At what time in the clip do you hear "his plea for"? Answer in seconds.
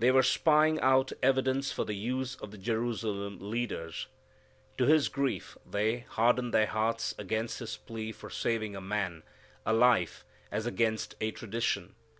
7.60-8.30